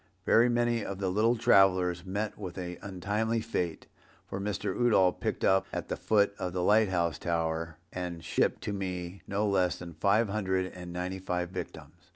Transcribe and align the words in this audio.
Very 0.25 0.49
many 0.49 0.83
of 0.83 0.97
the 0.97 1.09
little 1.11 1.35
travellers 1.35 2.03
met 2.03 2.35
with 2.35 2.57
an 2.57 2.79
untimely 2.81 3.39
fate, 3.39 3.85
for 4.25 4.39
Mr. 4.41 4.73
Udall 4.75 5.13
picked 5.13 5.43
up 5.43 5.67
at 5.71 5.89
the 5.89 5.95
foot 5.95 6.33
of 6.39 6.53
the 6.53 6.63
light 6.63 6.89
house 6.89 7.19
tower, 7.19 7.77
and 7.93 8.23
shipped 8.25 8.63
to 8.63 8.73
me, 8.73 9.21
no 9.27 9.45
less 9.47 9.77
than 9.77 9.93
five 9.93 10.27
hundred 10.29 10.73
and 10.73 10.91
ninety 10.91 11.19
five 11.19 11.51
victims. 11.51 11.93